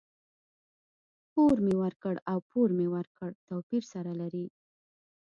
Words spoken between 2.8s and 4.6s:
ورکړ؛ توپير سره لري.